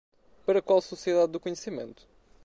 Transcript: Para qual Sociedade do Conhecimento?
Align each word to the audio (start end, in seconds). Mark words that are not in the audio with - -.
Para 0.47 0.63
qual 0.63 0.81
Sociedade 0.81 1.31
do 1.31 1.39
Conhecimento? 1.39 2.07